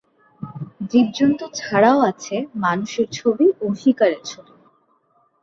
[0.89, 4.53] জীবজন্তু ছাড়াও আছে মানুষের ছবি ও শিকারের ছবি।